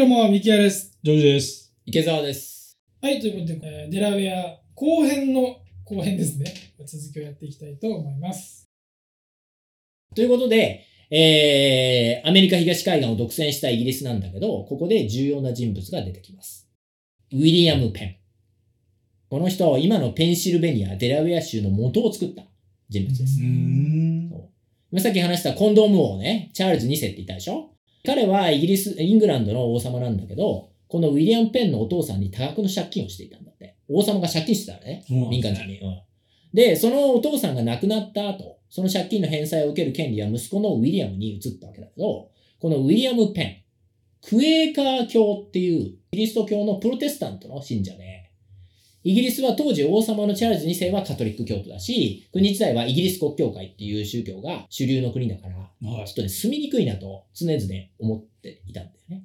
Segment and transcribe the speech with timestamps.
[0.00, 0.98] どうも、ミキヤです。
[1.02, 1.74] ジョージです。
[1.84, 2.78] 池澤です。
[3.02, 6.54] はい、ということで、えーデラウェア後編の後編ですね。
[6.86, 8.66] 続きをやっていきたいと思います。
[10.16, 16.66] ということで、えー、アメリカ東海岸を独占したイギリスなんだけど、ここで重要な人物が出てきます。
[17.32, 18.16] ウィリアム・ペン。
[19.28, 22.44] この人、今のペンシルベニア、デラウェア州の元を作った
[22.88, 23.42] 人物です。
[23.42, 24.30] ん。
[24.92, 27.69] 今さっき話したコンドーム王ね、チャールズ2世って言ったでしょ？
[28.04, 33.76] 彼はイギリス、イングランドの王様なんだけど、このウィリアム・ペンのお父さんに多額の借金をしていたんだって。
[33.88, 35.04] 王様が借金してたのね。
[35.08, 35.78] 民間人に。
[35.80, 36.00] うん
[36.52, 42.28] で、そのお父さんが亡くなった後、その借金の返済を受ける権利は息子のウィリアムに移ったわけだけど、
[42.60, 43.56] このウィリアム・ペン、
[44.28, 48.29] クエーカー教っていうキリスト教のプロテスタントの信者で、
[49.02, 57.60] イギリスは当時王様のチャールズ2世はカトリック教徒だし、国時代はイギリス国教会っていう宗教が主流の国だから、はいちょっとね、住みにくいなと常々
[57.98, 59.24] 思っていたんだよね。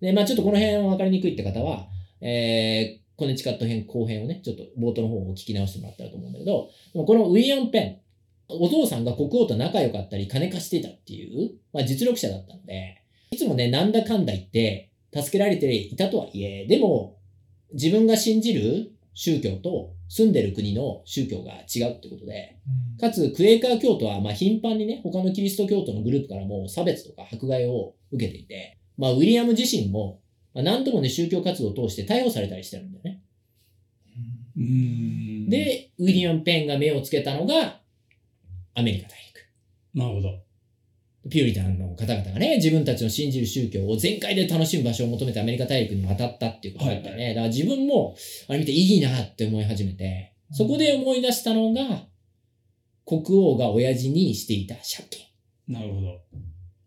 [0.00, 1.86] で、まあちょっとこの辺分かりにくいって方は、
[2.20, 7.98] えー、コネチカット編後編をね、ちょっと冒頭の方を聞き直してもらったらと思うんだけど、でもこのウィリアム・ペン、
[8.48, 17.16] お父さんが国王と仲良かったり金貸していたっていう、まあ実力者だったので、いつもね、なんだかんだ言って助けられていたとはいえ、でも
[17.74, 22.56] 自分が信じる宗教と住んでる国の宗教が違うってことで、
[23.00, 30.20] かつ、クエーカー教徒は、まあ、頻繁にね、他のキリスト教徒のグループからも差別とか迫害を受けていて、まあ、ウィリアム自身も、
[30.54, 33.22] まあ、何度もね、宗教活動を通して逮捕されたりしてるんだよね。
[34.56, 37.80] うん。、で、ウィリアム・ペンが目をつけたのが、
[38.74, 39.48] アメリカ大陸。
[39.94, 40.41] なるほど。
[41.30, 47.28] ピューリタンの方々がね、自分たちの信じる宗教を全開で楽しむ場所を求めてアメリカ大陸に渡ったっていうことだったよね。
[47.28, 48.16] だから自分も、
[48.48, 52.06] あれ見ていいなって思い始めて、そこで思い出したのが、
[53.06, 55.26] 国王が親父にしていた借金。
[55.68, 56.20] なるほど。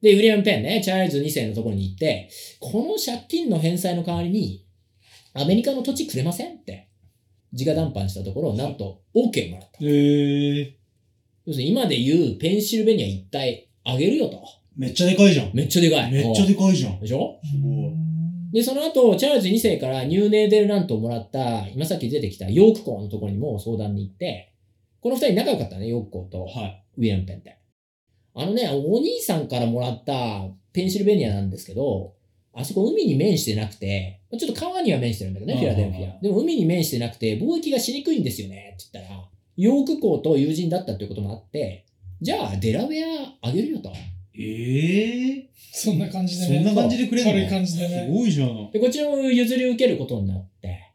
[0.02, 2.30] で、ウィリアム・ペンね、チャールズ2世のところに行って、
[2.60, 4.66] この借金の返済の代わりに、
[5.34, 6.90] アメリカの土地くれませんって、
[7.54, 9.84] 直談判したところ、なんと、OK もらった。
[9.84, 10.76] へえ。
[11.46, 14.44] 要するに今で言うペンシルベニア一帯あげるよと。
[14.76, 15.52] めっちゃでかいじゃん。
[15.54, 16.12] めっちゃでかい。
[16.12, 17.00] めっちゃでかいじゃん。
[17.00, 17.40] でしょ？
[17.44, 17.94] すごい
[18.52, 24.54] で、その後、チャールズ2世からニューネーデルラントをもらった、今さっき出てきたヨーク校のところにも相談に行って、
[25.02, 26.84] この二人仲良かったね、ヨーク校とはい。
[26.98, 27.58] ウィリアム・ペンって。
[28.34, 32.14] あのね、お兄さんからもらったペンシルベニアなんですけど、
[32.54, 36.22] あそこ海に面してなくて、ちょっと川には面してるんだけどね、フィラデルフィア。
[36.22, 39.22] でも海に面してなくて、貿易がしにくいんですよね、って言ったら、
[39.58, 41.86] ヨーク校と友人だったということもあって、
[42.22, 43.04] じゃあ、デラウェ
[43.42, 43.92] アあげるよと。
[44.38, 45.50] ええ。
[45.72, 46.64] そんな感じでね。
[46.64, 47.32] そんな感じでくれんの？
[47.32, 48.10] 軽い感じですね。
[48.12, 48.72] ごいじゃん。
[48.72, 50.94] で、こちらも譲り受けることになって、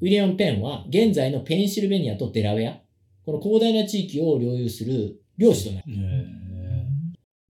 [0.00, 2.80] ウィリアム・ペンは現在のペンシルベニアとデラウェア、
[3.24, 5.84] この広大な地域を領有する領主となる。
[5.92, 5.96] へ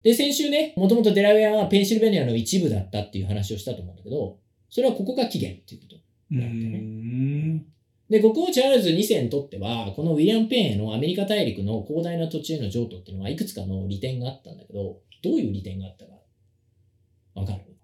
[0.02, 4.38] で、先週ね、もともとデラウェアはペンシルベニアの一部だったっていう話をしたと思うんだけど、
[4.68, 5.96] それはここが起源っていうこと。
[6.32, 6.36] え。
[6.36, 7.66] うん。
[8.10, 16.12] で、国王チャールズ2世にとっては、このウィリアム・ペンへのアメリカ大陸の広大な土地への譲渡っていうのはいくつかの利点があったんだけど、どういう利点があったか、
[17.34, 17.74] わかる？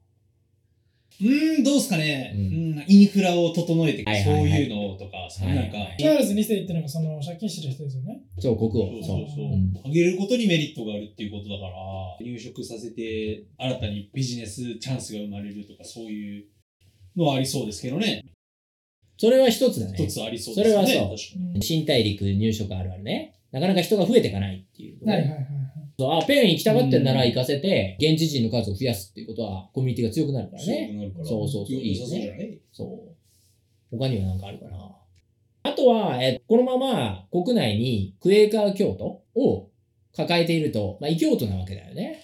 [1.22, 2.32] うん、どうすかね。
[2.34, 2.40] うう
[2.80, 8.22] ん、インフラを整えてはい、そうはいはいいうのとか、そういうなんかチャールズ2世っていうのがその借金してる人ですよね。
[8.38, 9.02] そう、国そう王。
[9.04, 9.74] そうそううん。
[9.84, 11.72] あげることにメリットがあるっていうことだから、
[12.24, 16.44] 入植させて、新たにビジネスチャンスが生まれるとか、そういう
[17.16, 18.24] のはありそうですけどね。
[19.20, 19.92] それは一つだね。
[19.98, 20.86] 一つありそうですよね。
[20.86, 23.34] それはそう新大陸入植あるあるね。
[23.52, 25.04] なかなか人が増えていかないっていう。
[25.06, 25.46] はいはいはいはい。
[25.98, 30.88] そうあ、ペン行きたがってんならうん行かせて、現地人の数を増やすっていうことは、コミュニティが強くなるから強ね。
[30.88, 31.24] くなるから。
[31.26, 32.00] そうそうそういい？
[32.00, 32.84] よねそ
[33.92, 33.96] う。
[33.98, 34.96] 他には何かあるかな。
[35.64, 39.68] あとは、えこのまま国内にクエーカー教徒を
[40.16, 42.22] 抱えていると、まあ異教徒なわけだよね。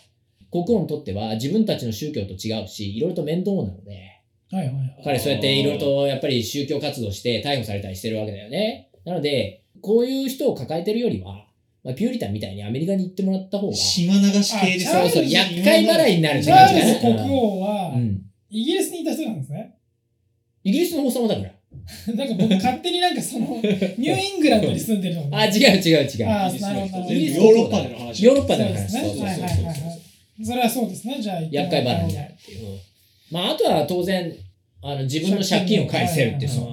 [0.51, 4.16] 国王にとっては自分たちの宗教と違うし、いろいろと面倒なので、
[4.53, 5.01] はいはいはい。
[5.05, 8.91] 彼そうやっていろいろとやっぱり宗教活動して逮捕されたりしてるわけだよね。
[9.05, 11.47] なので、こういう人を抱えてるよりは、
[11.85, 17.01] まあ、ピューリタンみたいにアメリカに行ってもらった方が、そ島流し系ですあうそう、厄介払いになるチャールズ。
[17.01, 18.23] 国王はう、ん。
[18.51, 19.77] イギリスにいた人なんですね。
[20.65, 21.53] イギリスの王様だから。
[22.15, 26.29] なんか僕勝手になんかその、 ニューイングランドに住んでるのかあ、違う違う違う。
[26.29, 28.25] あなるほどヨーロッパでの話。
[28.25, 28.75] ヨーロッパでの話。
[28.75, 31.43] そうですねそうそうそうはいはいはいはいそれはそうですね、じゃあ。
[31.51, 32.67] 厄介払いになるっていう。
[32.67, 32.79] うん
[33.31, 34.33] まあ、あとは当然、
[34.83, 36.67] あの自分の借金を返せるってそう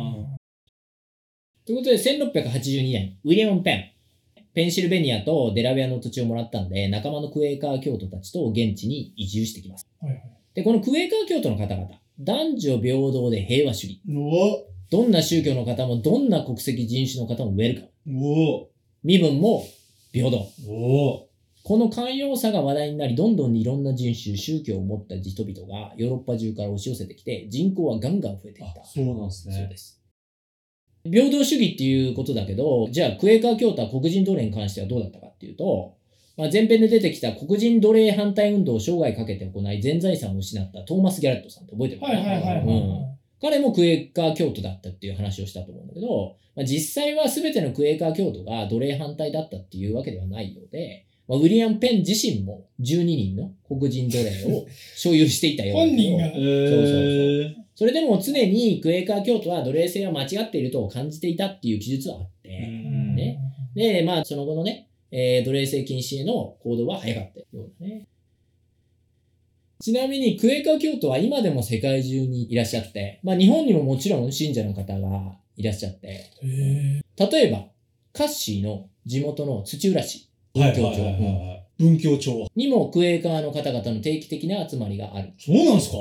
[1.65, 3.89] ということで、1682年、ウィリアム・ペン。
[4.53, 9.87] ペンシルベニアとデラウェアの土地をもらったんで、仲間のクエーカー教徒たちと現地に移住してきます。
[10.01, 10.23] はいはい
[10.53, 11.89] で、このクエーカー教徒の方々、
[12.19, 14.01] 男女平等で平和主義。
[14.07, 18.27] おどんな宗教の方も、どんな国籍人種の方もウェルカム。
[18.27, 18.69] お
[19.03, 19.65] 身分も
[20.11, 20.47] 平等。
[21.65, 28.83] おこの寛容さが話題になり、どんどんいろんな人種、宗教を持った人々がヨーロッパ中から押し寄せてきて、人口はガンガン増えていった。
[28.83, 29.55] そうなんですね。
[29.55, 30.01] そうです。
[31.05, 35.95] 平等主義っていうことだけど、じゃあクエーカー教徒は黒人奴隷に関してはどうだったかっていうと、
[36.35, 42.65] まあ、前編で出てきた黒人奴隷反対運動を生涯かけて行い、全財産を失ったトーマス・ギャレットさんって覚えてるかなはいはいはいはい。
[42.65, 43.13] うん
[43.43, 54.65] 彼もクエーカー教徒だったっていう話をしたと思うんだけど、まあ、実際は全てのクエーカー教徒が奴隷反対だったっていうわけではないようで、まあ、ウィリアム・ペン自身も12人の黒人奴隷を
[54.95, 56.25] 所有していたようだけど本人が。
[56.25, 63.15] えー、それでも常にクエーカー教徒は奴隷制は間違っていると感じていたっていう記述はあって、うん。
[63.15, 63.39] ね。
[63.73, 68.05] で、まあ、その後のね、えー奴隷制禁止への行動は早かったようだね。
[69.79, 77.65] ちなみに、クエーカー教徒は今でも世界中にいらっしゃって、まあ、日本にももちろん信者の方がいらっしゃって、例えば、
[78.13, 81.67] カッシーの地元の土浦市、はい文教町はいはいはい。
[81.79, 82.47] 文教町。
[82.55, 85.33] にもクエーカーの方々の定期的な集まりがある。
[85.39, 85.97] そうなんですか？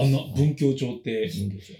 [0.00, 1.78] あんな文教町って、文教町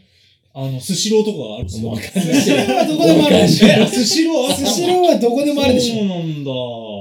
[0.56, 3.86] あの、スシローとかがあるんですかスシローはどこでもあるでしょ。
[3.88, 5.94] スシローあったスシローはどこでもあるでしょ。
[5.98, 6.50] そうなんだ。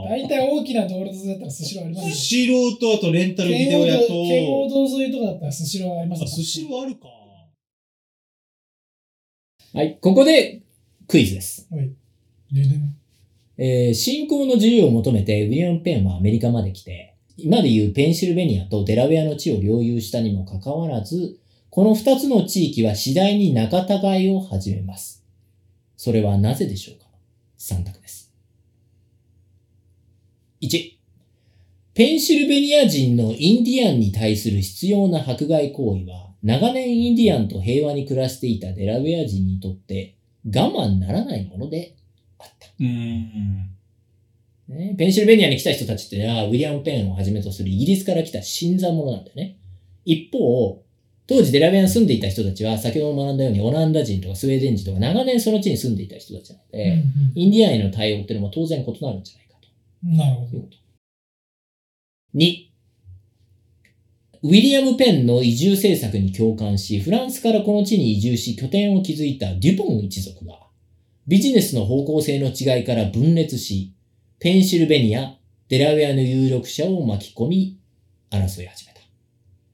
[0.09, 2.17] 大体大きな道路だったらスシローありますよス。
[2.17, 7.07] シローとあとレンタルビデオ屋と、道圏央道沿いとかだったらスシローありますよあスシローあるか。
[9.75, 10.63] はい、ここで
[11.07, 11.67] クイズです。
[11.69, 11.91] はい。
[12.51, 12.69] でで
[13.57, 21.39] えー信仰の自由を求めてウィリアム・ペンはアメリカまで来て、今でいうペンシルベニアとデラウェアの地を領有したにもかかわらず、
[21.69, 25.23] この二つの地域は次第に仲違いを始めます。
[25.97, 27.07] それはなぜでしょうか
[27.57, 28.31] ?3 択です。
[30.61, 30.93] 1、
[31.93, 40.15] ペンシルベニア人のインディアンに対する必要な迫害行為は、長年インディアンと平和に暮らしていたデラウェア人にとって
[40.45, 41.95] 我慢ならないもので。
[42.79, 43.69] うーん。
[44.67, 49.57] ね、ペンシルベニアに来た人たちってのは、ウィリアム・ペンをはじめとするイギリスから来た新参者なんだよね。
[50.05, 50.83] 一方、
[51.25, 57.03] 当時デラウェアに住んでいた人たちは、先ほど学んだようにオランダ人とかスウェーデン人とか長年その地に住んでいた人たちなので、うん
[57.35, 59.67] インディアンへの対応っていうのも当然異なるんじゃないかと。
[60.05, 60.67] うんなるほど。
[62.35, 62.73] 2、
[64.43, 70.59] ウィリアム・ペンの移住政策に共感し、フランスからこの地に移住し拠点を築いたデュポン一族が、
[71.27, 73.93] ビジネスの方向性の違いから分裂し、
[74.39, 75.37] ペンシルベニア、
[75.69, 77.79] デラウェアの有力者を巻き込み、
[78.29, 78.99] 争い始めた。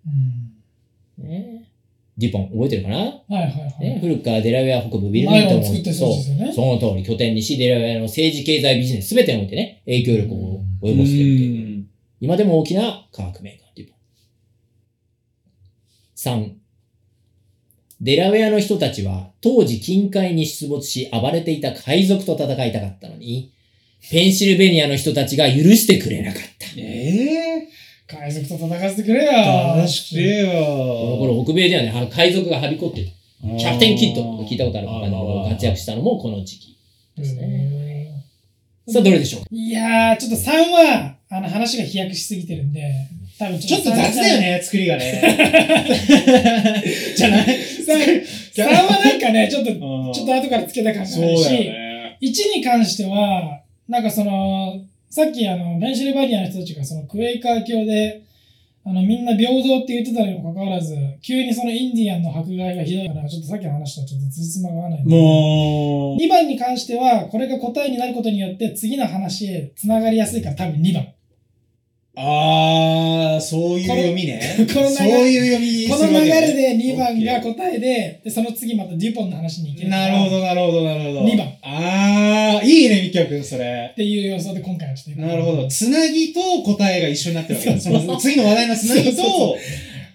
[0.08, 0.10] う
[1.24, 1.66] んね
[2.18, 3.50] デュポン、覚えてるかな、はいはいは
[3.80, 3.80] い。
[3.80, 6.54] ね、古くからデラウェア北部ウィルミントン前を作っそうですよね。
[6.54, 11.86] その通り拠点にし、デラウェアの政治、経済、ビジネス、すべてにおいてね、影響力を及ぼしているっていう。
[12.20, 13.96] 今でも大きな科学メーカー、リボン。
[16.18, 16.59] 3、
[18.02, 23.52] デラウェアの人たちは当時近海に出没し暴れていた海賊と戦いたかったのに、
[24.10, 26.68] ペンシルベニアの人たちが許してくれなかった。
[26.78, 27.70] ええ
[28.08, 29.32] 海賊と戦わせてくれよ。
[29.32, 29.88] ー。
[29.88, 33.08] してよこの頃北米ではね、あの海賊がはびこってる。
[33.58, 36.78] キャプテンキッド聞いたことあるかわかん活躍したのもこの時期。
[37.16, 38.24] ですね。
[38.88, 42.82] さあ、どれでしょういやー、ちょっと3は、あの話が飛躍しすぎてるんで、
[43.40, 44.42] 多分ちょっと雑だよ。
[44.42, 45.22] ね、作りがね。
[47.16, 52.18] じゃない？3はなんかね、ちょっと、ちょっとと後からつけた感じがあるし、だよね。
[52.22, 58.24] 1に関しては、なんかその、さっきあの、ペンシルバニアの人たちがそのクエイカー教で、
[58.84, 65.06] あの、みんな平等って言ってたにもかかわらず、急にそのインディアンの迫害がひどいから、ちょっとさっきの話とちょっとつじつまが合わない。
[65.06, 71.08] もう、2番に関しては、これが答えになることによって、次の話へ繋がりやすいから、多分2番。
[72.22, 74.42] あー、そういう読みね。
[74.58, 81.22] この流れそういう読みこの流れで2番が答えで、で、その次またデュポンの話に行けるなるほど、なるほど、なるほど。
[81.24, 83.96] 二番あー、いいね、みきゃくん、それっ。
[83.96, 85.68] ていう予想で今回はちょっとなるほど。
[85.70, 87.80] つなぎと答えが一緒になってるわけだ。
[87.80, 89.58] その次の話題のつなぎそうそうと、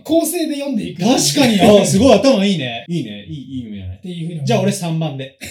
[0.05, 1.03] 構成で読んでいく。
[1.03, 2.85] 確かに、あすごい頭いいね。
[2.87, 3.25] いいね。
[3.25, 4.01] いい、いい読みじゃないっ。
[4.03, 5.39] ていうふうにじゃあ俺3番で。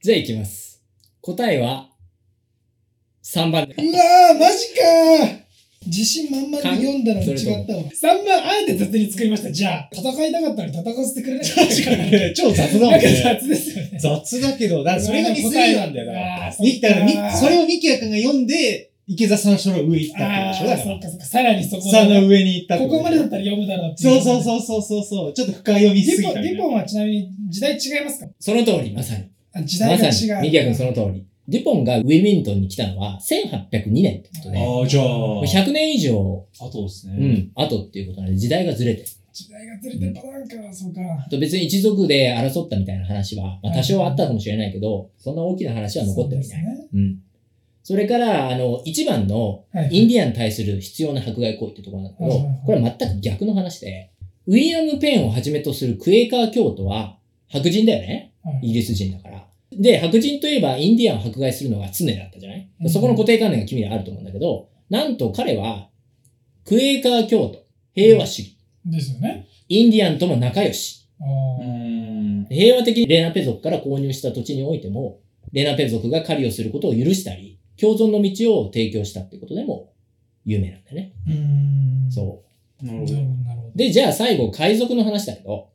[0.00, 0.80] じゃあ行きます。
[1.20, 1.90] 答えは、
[3.28, 3.74] 3番で。
[3.74, 5.38] うわー、マジかー
[5.86, 7.82] 自信満々で読んだのに違ったわ。
[7.82, 9.52] 3番、あえて雑に作りました。
[9.52, 13.22] じゃあ、戦いたかったら戦わせてくれない確かにね、 超雑だもなんね。
[13.22, 13.98] 雑ですよね。
[13.98, 20.84] 雑だけど、だからそれがミスリードなんだよなだからみそれをミキヤ君が読んで、池田さんの人の上行ったってことでしょ。
[20.84, 21.24] そっかそっか。
[21.24, 23.38] さらにそこさの上に行ったってここまでだったら。
[23.38, 24.42] ら読むだろうっていそうそうう。
[24.42, 25.32] そうそうそうそう。
[25.34, 28.26] ちょっと深読みしすディポン、ぎたみたいなディポンはちなみに時代違いますか？
[28.40, 29.24] その通り、まさに。
[29.52, 30.12] あ時ま代が違う。
[30.12, 31.22] さに、ミキヤ君その通り。
[31.48, 35.06] デュポンがウィルミントンに来たのは1802年ってことで、ああ、じゃあ。
[35.42, 37.50] 100年以上、あとですね。
[37.56, 39.06] うん、後っていうことなんで時代がずれてる。
[39.32, 41.00] 時代がずれてるパターンか、そうか。
[41.26, 46.48] あと別に一族で争ったみたいな話は、まあ多少あったかもしれないけど、そんな大きな話は残ってはいない。
[46.48, 46.88] そうですね。
[46.92, 47.18] うん。
[47.82, 49.88] それから、あの、一番のはい。
[49.90, 54.10] インディアンに対する必要な迫害行為ってところなんだけどはいはいはい、これは全く逆の話で、
[54.46, 57.16] ウィリアム・ペンをはじめとするクエーカー教徒は
[57.48, 58.34] 白人だよね。
[58.44, 59.37] はいイギリス人だから。
[59.72, 65.88] で、白人といえばインディアンを迫害するのが常だったじゃない、うんそこの固定観念が君らあると思うんだけど、なんと彼は、
[66.64, 69.46] クエーカー教徒、平和主義、ですよね。
[69.68, 71.06] インディアンとも仲良し。
[72.48, 75.20] 平和的にレナペ族から購入した土地においても、
[75.52, 79.92] レナペ族が狩りをすることを許したり、共存の道を提供したっていうことでも
[80.44, 81.12] 有名なんだよね。
[81.26, 82.10] うーん。
[82.10, 82.42] そ
[82.82, 82.86] う。
[82.86, 83.12] なるほど。
[83.74, 85.68] で、じゃあ最後、海賊の話だけど、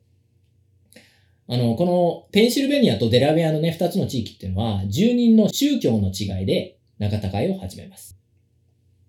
[1.46, 8.18] あの、このペンシルベニアとデラウェアのね、二つの地域っていうのは、住人の宗教の違いで仲違いを始めます。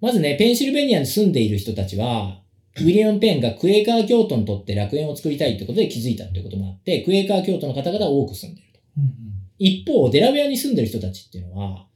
[0.01, 2.41] まずね、ペンシルベニアに住んでいる人たちは、
[2.77, 8.79] ウィリアム・ペンがクエーカー教徒にとって楽園を作りたいってことで気づいたってこともあって、クエーカー教徒の方々が多く住んでいると。
[8.97, 11.87] うん一方、デラウェアに住んでる人たちっていうのは、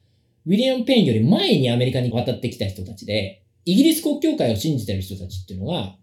[0.45, 5.97] ウィリアム・ペンより前にアメリカに渡ってきた人たちで、イギリス国教会を信じてる人たちっていうのが、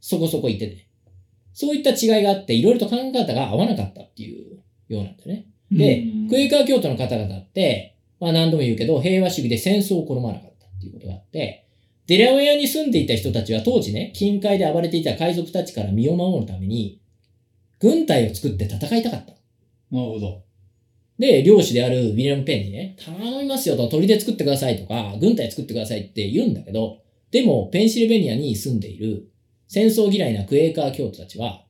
[0.00, 0.85] そこそこいてね。
[1.56, 5.46] そういった違いがあって、いろいろと考え方が合わなかったっていうようなんだよね。
[5.72, 11.66] でうんクエーカー教徒の方々って、まあ何度も言うけど、平和主義で戦争を好まなかったっていうことがあって、
[12.06, 17.00] デラウェアに住んでいた人たちは当時ね、近海で暴れていた海賊たちから身を守るために、
[17.80, 19.32] 軍隊を作って戦いたかった。
[19.90, 20.42] なるほど。
[21.18, 26.98] で、領主であるウィリアム・ペンにね、頼みますよと、砦作ってくださいとか、軍隊作ってくださいって言うんだけど、
[27.30, 29.30] でも、ペンシルベニアに住んでいる
[29.68, 31.62] 戦争嫌いなクエーカー教徒たちは、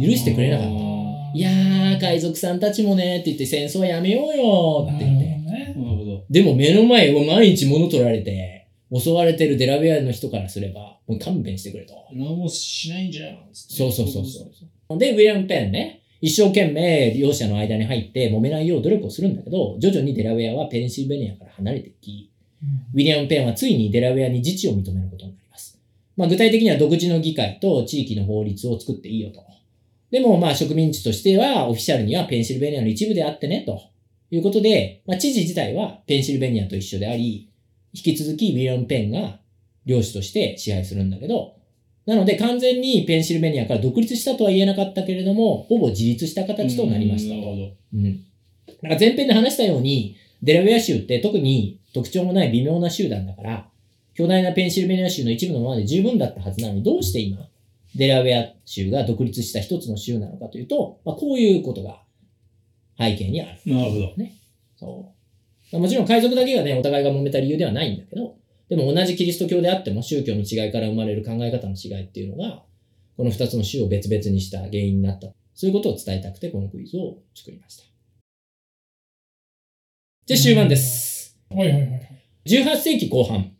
[0.00, 0.72] 許してくれなかった
[1.34, 5.28] いやー、海賊さんたちもね、って言って戦争やめようよって言って。
[6.30, 11.94] でも目の前を毎日物取られて、襲われてるデラウェアの人からすれば、もう勘弁してくれと。
[12.12, 13.38] 何もしないんじゃん。
[13.52, 14.98] つってそうそうそうそう。
[14.98, 22.30] で、ウィリアム・ペンね、一生懸命両者の間に入って揉めないよう努力をするんだけど、徐々にデラウェアはペンシルベニアから離れていき、
[22.94, 25.47] ウィリアム・ペンはついにデラウェアに自治を認めることになります。
[26.18, 29.40] まあ具体的には独自の議会と地域の法律を作っていいよと。
[30.10, 33.80] でもまあ植民地としてはオフィシャルにはペンシルベニアの一部であってね、と
[34.32, 37.48] いうことで、まあ知事自体はペンシルベニアと一緒であり、
[37.92, 39.38] 引き続きウィリアム・ペンが
[39.86, 41.54] 領主として支配するんだけど、
[42.04, 47.40] なので完全にペンシルベニアから独立したとは言えなかったけれども、ほぼ自立した形となりましたと。
[47.40, 47.72] なるほど。
[47.94, 48.02] うん。
[48.82, 53.68] なんか前編で話したように、デラウェア州って特に特徴もない微妙な州なんだから、
[54.18, 57.38] 巨大なペンシルベニア州の一部のままで十分だったはずなのに、どうして今、
[57.94, 62.02] デラウェア州が独立した一つの州なのかというと、まあ、こういうことが
[62.98, 63.60] 背景にある。
[63.64, 64.14] なるほど。
[64.76, 65.14] そ
[65.72, 65.78] う。
[65.78, 68.34] もちろん海賊だけがね、お互いが揉めた理由ではないんだけど、
[68.68, 72.64] でも同じキリスト教であっても宗教の違いから生まれる考え方の違いっていうのが、
[73.16, 75.28] この二つの州を別々にした原因になった。
[75.54, 77.84] そういうことを伝えたくて、このクイズを作りました。
[80.26, 81.38] じゃあ終盤です。
[81.50, 82.22] はいはいはいはい。
[82.46, 83.52] 18世紀後半、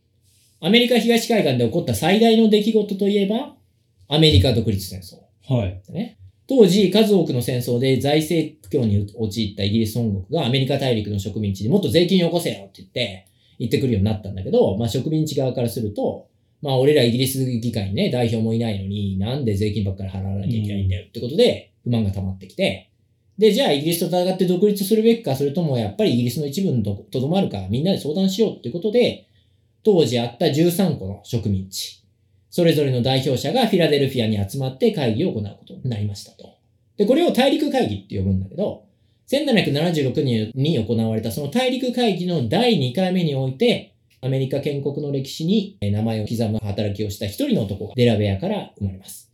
[0.60, 3.54] アメリカ東海岸で起こった最大の出来事といえば、
[4.08, 5.18] アメリカ独立戦争。
[5.54, 5.82] はい。
[5.92, 6.18] ね。
[6.48, 13.26] 当時、数多くの戦争で財政苦境に陥ったイギリス本国がアメリカ大陸の植民地にもっと税金をよこせよって言って、
[13.58, 16.28] 言ってくるようになったんだけど、まあ植民地側からすると、
[16.60, 22.90] まあ俺らイギリス議会にね、代表もいないのに、なんで税金ばっかり払わなきゃいけないんだよってことで、不満が溜まってきて、
[23.38, 29.27] で、じゃあイギリスと戦って独立するべきか、それともやっぱりイギリスの一部にととどまるか、みんなで相談しようってことで、
[29.82, 32.04] 当時あった13個の植民地、
[32.50, 36.56] それぞれの代表者がフィラデルフィアに集まって会議を行うことになりましたと。
[36.97, 38.85] で、これを大陸会議って呼ぶんだけど、
[39.30, 49.30] 1776年に行われたその大陸会議の第2回目において、アメリカ建国の歴史にえー名前を刻む働きをした一人の男がデラウェアから生まれます。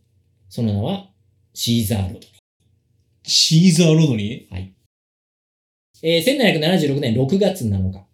[0.49, 1.09] その名は
[1.53, 2.25] シーザー・ロドニー。
[3.23, 4.47] シーザーロドに
[6.03, 8.05] えー1776年6月7日、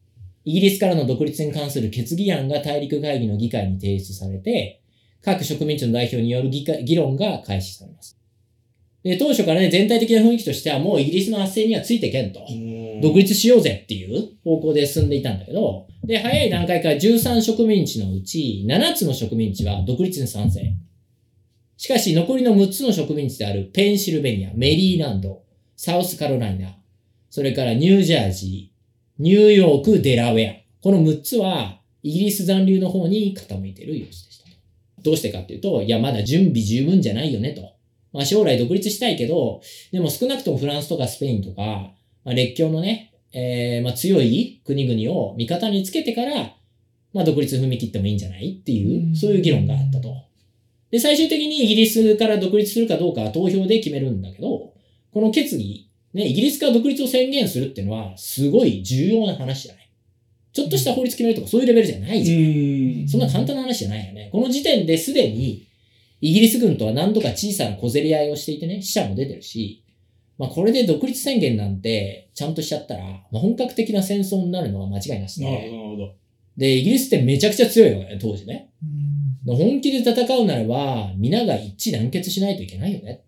[0.43, 4.81] イギリスからの独立に関する決議案が大陸会議の議会に提出されて、
[5.21, 8.17] 各植民地の代表による議会議論が開始されます。
[9.03, 12.41] で、当初からね、全体的な雰囲気としてはもうイギリスの圧政にはついてけんと。
[13.01, 20.61] 独立しようぜっていう方向で進んでいたんだけど、で、早い段階から13植民地のうち7つの植民地は独立に賛成。
[21.77, 25.41] しかし残りの6つの植民地であるペンシルベニア、メリーランド、
[25.75, 26.77] サウスカロライナ、
[27.31, 28.70] それからニュージャージー、
[29.21, 30.55] ニューヨーク、デラウェア。
[30.81, 34.49] この6つはイギリス残留の方に傾いている様子でした。
[35.03, 37.61] どうしてかっていうと、いや、まだ準備十分じゃないよねと。
[38.13, 39.61] まあ将来独立したいけど、
[39.91, 41.61] でも少なくともフランスとかスペインとか、
[42.23, 46.55] まあ、列強のね、えーまあ、強い国々を味方につけてから、
[47.13, 50.15] まあ、独立踏み切ってもいいんじゃないっていうう、んそういう議論があったと。
[50.89, 54.73] で、最終的にイギリスから独立するかどうかは投票で決めるんだけど、
[55.13, 59.89] この決議、ね、イギリスから独立を宣言するっていうのは、すごい重要な話じゃない。
[60.53, 63.05] ちょっとした法律決めるとかそういうレベルじゃないじゃん。
[63.05, 64.29] んそんな簡単な話じゃないよね。
[64.31, 65.65] この時点ですでに、
[66.19, 69.83] イギリス軍とは何度か小さな小競り合いをしていてね、死者も出てるし、
[70.37, 76.13] まあこれで独立宣言なんてちゃんとしちゃったら、まあ、本格的な戦争になるのは間違いなしなるほど、で、なるほど。
[76.57, 78.69] で、イギリスってめちゃくちゃ強いよね、当時ね。
[78.83, 83.23] うん本気で戦うならば、皆が一致団結しないといけないよね。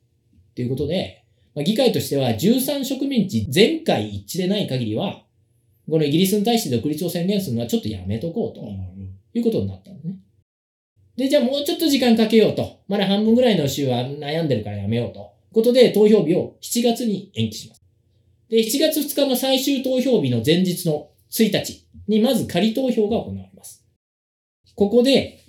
[0.51, 1.22] っていうことで、
[1.55, 5.23] まあ、議会としては13植民地全会一致でない限りは、
[5.89, 8.61] このイギリスに対して独立を宣言するのはちょっとやめとこうと。
[9.33, 10.15] いうことになったんだね。
[11.17, 12.81] で、じゃあもうちょっと時間かけようと。
[12.87, 15.33] まだ半分ぐらいの州は悩んでるからやめようと。
[15.51, 17.83] ことで投票日を7月に延期します。
[18.49, 23.85] で、7月2日の最終投票日の前日の1日にまず仮投票が行われます。
[24.75, 25.39] ここで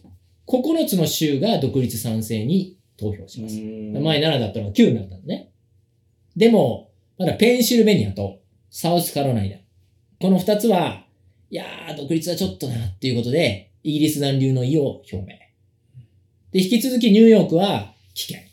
[0.46, 3.56] 9つの州が独立賛成に投票します。
[3.56, 5.53] 前7だったのが9になったんだね。
[6.36, 9.56] でも、まだペンシルベニアとサウスカロライナ。
[10.20, 11.06] この2つは、
[11.50, 15.26] いやー、独立はちょっとなっていうことで、イギリス残留の意を表明。
[16.50, 18.44] で、引き続きニューヨークは棄権。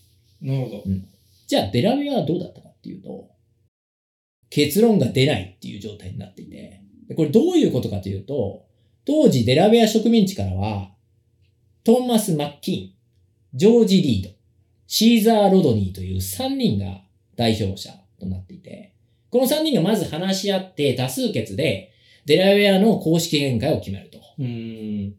[0.41, 0.83] なるほど。
[1.47, 3.29] じゃあ、デラウェアはどうだったかっていうと、
[4.49, 8.65] 結論が出ないっていう状態になっていて、でこれどういうことかというと、
[9.05, 10.91] 当時デラウェア植民地からは、
[11.83, 14.29] トーマス・マッキーン、ジョージ・リード、
[14.87, 17.00] シーザー・ロドニーという3人が
[17.41, 18.93] 代表者となっていて、
[19.31, 21.91] この3人がまず話し合って多数決で、
[22.25, 24.19] デラウェアの公式限界を決めると。
[24.37, 24.45] うん。
[24.47, 25.15] い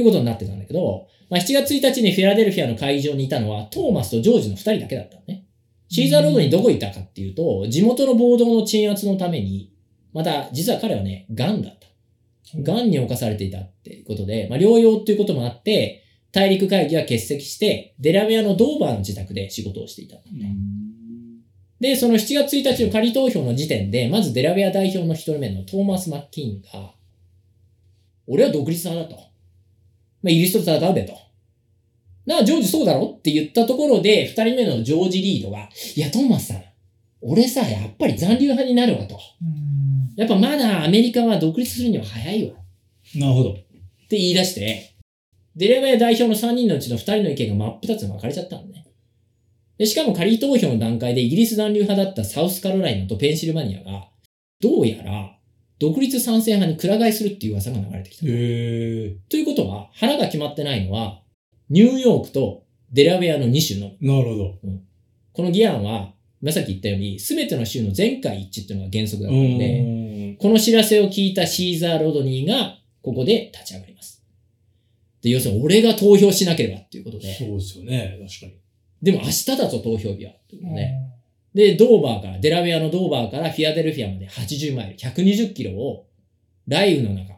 [0.00, 5.46] うことになってたんだけど、まあ、7月1日にフィラデルフィアの会場にいたのはトーマスとジョージの2人だけだったのね。
[5.88, 9.72] シーザーロードにどこいたかっていうと、地元の暴動の鎮圧のために、
[10.12, 11.88] また実は彼はね、癌だった。
[12.60, 20.56] 癌に侵されていたっていうことで、まあ、療養っていうこともあって、大陸会議は欠席して、デラウェアのドーバーの自宅で仕事をしていたんだね。
[21.84, 26.94] で、その7月1日の仮投票の時点で、まずデラウェア代表の一人目のトーマス・マッキーンが、
[28.26, 29.22] 俺は独立派だと。
[30.22, 31.12] まあ、イギリスと戦うべと。
[32.24, 33.14] なあ、ジョージそうだろ？
[33.18, 36.64] って言ったところで、二人目のジョージ・リードが、いや、トーマスさん、
[37.20, 39.20] 俺さ、やっぱり残留派になるわと。
[39.42, 42.56] うんやっぱまだアメリカは独立するには早いわ。
[43.16, 43.50] なるほど。
[43.50, 43.54] っ
[44.08, 44.94] て言い出して、
[45.54, 48.86] デラウェア代表の3人のうちの2人の意見が真っ二つに分かれちゃったのね。
[49.78, 54.08] で、しかも仮投票の段階でイギリス残留派だったサウスカロライナとペンシルバニアが、
[54.60, 55.34] どうやら
[55.78, 58.26] 独立賛成派にくら替えするっていう噂が流れてきた。
[58.26, 59.16] へえ。
[59.28, 61.22] ということは、腹が決まってないのは、
[61.68, 64.08] ニューヨークとデラウェアの2州のみ。
[64.08, 64.54] なるほど。
[65.32, 70.36] この議案は、今さっき言ったように、すべての州の全会一致っていうのが原則だったので、ん。
[70.36, 74.22] この知らせを聞いたシーザー・ロドニーが、ここで立ち上がります。
[75.22, 78.16] で、要するに俺が投票しなければっていうことで、そうですよね。
[78.26, 78.63] 確かに。
[79.04, 80.32] でも明日だぞ投票日は。
[80.32, 80.90] っていうことで
[81.54, 86.06] で、ドーバーから、デラウェアのドーバーからフィアデルフィアまで80マイル、120キロを、
[86.68, 87.34] 雷雨の中、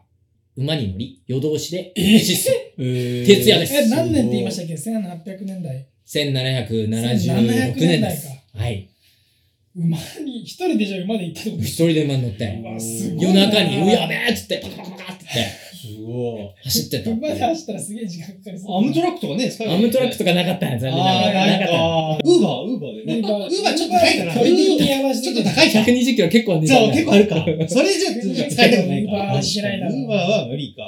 [0.55, 3.73] 馬に乗り、夜通しで徹夜です。
[3.75, 5.87] え、何年って言いましたっけ ?1800 年代。
[6.07, 8.27] 1776年です。
[8.55, 8.89] はい。
[9.75, 12.63] 馬に、一人でじゃあ馬で行ったってこと一人で馬に乗って、
[13.19, 15.66] 夜中に、うやべえっつって、パカパカパカって言って、
[16.63, 17.43] 走ってったって馬で。
[17.43, 18.77] 走ったらすげえ時間かかりそう。
[18.77, 21.47] アムトラックとかね、使えばアムトラックとかなかったんや、残念ながら。
[21.47, 21.67] なかった。
[21.67, 23.19] か、ウーバー、ウーバーでね。
[23.19, 24.31] ウーバーちょっと高いかな。
[24.33, 25.79] ウーバーちょっと高いか。
[25.79, 26.67] 120キロ結構ね。
[26.67, 27.45] そう、結構あるか。
[27.67, 29.11] それじゃあ使いたくないか。
[29.11, 30.83] ウーバーはしないだろうウーバーは無理か。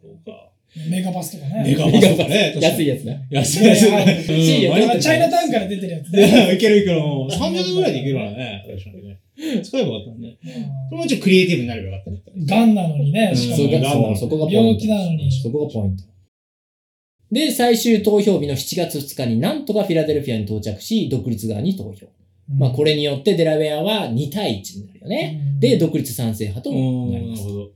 [0.00, 0.48] そうか。
[0.88, 1.64] メガバスとかね。
[1.66, 2.56] メガバスとかね。
[2.60, 3.26] 安いやつね。
[3.30, 6.22] 安いやつチャイナタウンから出てるやついね。
[6.22, 7.00] や いけるいける。
[7.00, 8.64] もう30年ぐらいでいけるからね。
[8.66, 9.18] 確かにね。
[9.36, 10.38] 使えばよかったね。
[10.90, 12.46] これもうちょっとクリエイティブになればよかったね。
[12.46, 13.68] ガンなのにね、しかそも。
[13.68, 14.56] こが、そうそこがポイント。
[14.56, 16.04] 病気なのにそこがポイント。
[17.30, 22.06] で、最終投票日の7月2日になんとかフィラデルフィアに到着し、独立側に投票。
[22.58, 25.56] まあこれによってデラウェアは2対1になるよね。
[25.58, 27.44] で、独立賛成派となります。
[27.44, 27.70] ど。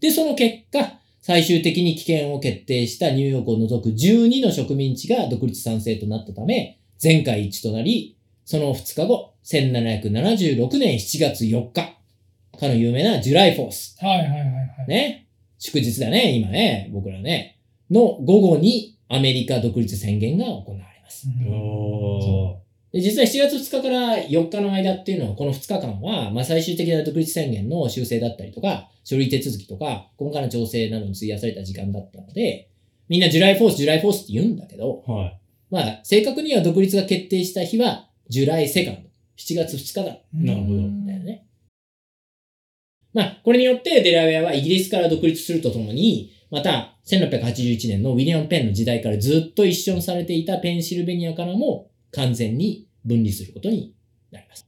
[0.00, 8.16] で、その結果、最終的に棄権を決定したニューヨークを除く12の植民地が独立賛成となったため、全会一致となり、
[8.50, 11.94] その2日後、1776年7月4日、か
[12.62, 13.96] の有名なジュライフォース。
[14.00, 14.88] はいはいはいはい。
[14.88, 15.28] ね。
[15.60, 17.60] 祝日だね、今ね、僕らね。
[17.92, 21.28] の午後にアメリカ独立宣言が行われます。
[21.48, 22.94] おー。
[22.94, 32.68] で実は7月2日から4日の間っていうのは、この2日間は、まあ最終的な独立宣言の修正だったりとか、書類手続きとか、細かな調整などに費やされた時間だったので、
[33.08, 35.40] みんなジュライフォース、ジュライフォースって言うんだけど、はい。
[35.70, 40.18] まあ正確には独立が決定した日は、 July Second、7月2日だ。
[40.32, 41.46] なるほどだよね。
[43.12, 53.96] まあ、これによってデラウェアはイギリスから独立するとともに、また、1681年のウィリアム・ペンの時代からずっと一緒にされていたペンシルベニアからも完全に分離することに
[54.30, 54.64] なります。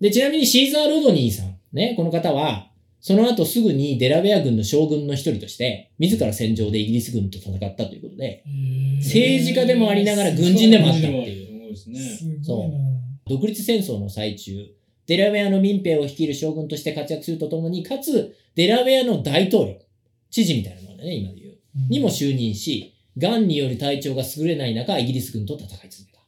[0.00, 2.68] で、ちなみにシーザー・ロドニーさん、ね、この方は、
[3.00, 8.42] その後すぐにデラウェア軍の将軍の一人として、自ら戦場でイギリス軍と戦ったということで、
[8.96, 11.47] 政治家でもありながら軍人でもあったっていう。
[11.86, 12.42] ですね。
[12.42, 12.78] すごいな。
[13.28, 14.66] 独立戦争の最中、
[15.06, 19.78] デラウェアの民兵を率いる将軍として活躍するとともに、かつ、デラウェアの大統領、
[20.30, 21.52] 知事みたいなもんだね、今で言う。
[21.52, 26.18] うんにも就任し、癌による体調が優れない中、イギリス軍と戦い続けた。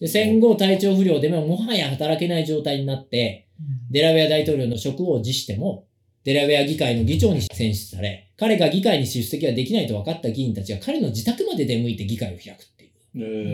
[0.00, 3.48] で戦後、体調不良でももはや働けない状態になって、
[3.90, 5.86] デラウェア大統領の職を辞しても、
[6.24, 12.64] デラウェア議会の議長に選出され、彼が議会に出席はできないと分かった議員たちが彼の自宅まで出向いて議会を開く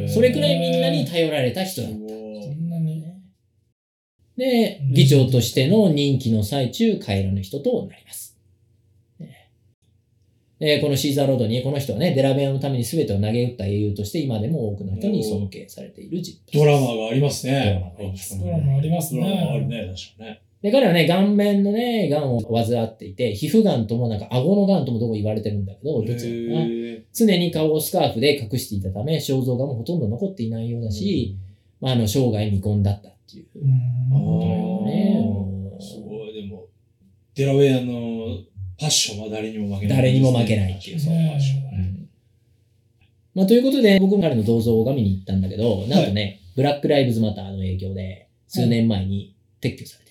[0.08, 1.96] それくらいみんなに頼られた人だった。
[1.96, 3.04] すごいそんなに。
[4.36, 8.38] でう、ん議長としての任期の最中、帰らぬ人となります。
[9.18, 9.50] ね
[10.58, 16.40] で、このシーザーロードに、この人はね、デラベアのために全てを投げ打った英雄として、今でも多くの人に尊敬されている人。
[16.54, 17.52] ドラマがありますね。
[17.62, 19.86] ドラマがありますドラマありますドラマあるね。
[19.86, 20.42] ね、確かね。
[20.62, 31.38] で、彼はね、顔面のね、癌を患っていて、皮膚癌ともなんか顎の癌ともどこ言われてるんだけど、どっちなのかな常に顔をスカーフで隠していたため、肖像画もほとんど残っていないようだし、
[31.80, 33.46] まあ、あの、生涯未婚だったっていう。
[33.54, 34.84] うん。
[34.84, 35.16] ね。
[35.80, 36.66] すごい、でも、
[37.34, 38.38] デラウェアの
[38.78, 41.00] パッションは誰にも負けない、誰にも負けないっていう。
[41.00, 41.78] そう、パッションはね。
[41.78, 42.08] うん。
[43.34, 50.09] まあ、ということで、僕も彼の銅像を見に行ったんだけど、なんとね、ブラック・ライブズ・マターの影響で、数年前に撤去されて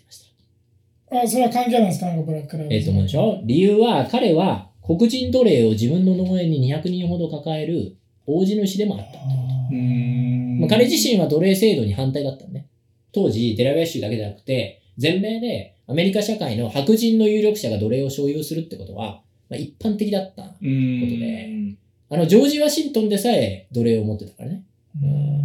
[1.12, 3.42] あ、それは関係あるんですかなんかブラックライブズえっ、と思うでしょ？
[3.46, 7.96] 理由は、彼は黒人奴隷を自分の農園に200人ほど抱える
[8.26, 9.30] 大地主でもあったってこと。
[9.72, 12.68] うーんまあ、彼自身は奴隷制度に反対だったんね。
[13.12, 20.44] 当時、デラウェア州だけじゃなくて、全米でアメリカ社会の白人の有力者が奴隷を所有するってことは、まあ、一般的だった。
[20.44, 21.76] うーんことで
[22.12, 24.64] あの、ジョージ・ワシントンでさえ奴隷を持ってたからね。
[25.02, 25.40] うん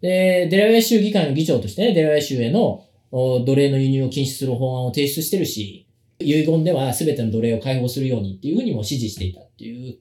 [0.00, 5.86] で、デラウェア州議会の議長としてね、デラウェア州へのお奴隷の輸入を禁止する法案を提出してるし、
[6.20, 9.98] 遺言では全ての奴隷を解放するようにっていうふうにも指示していたっていう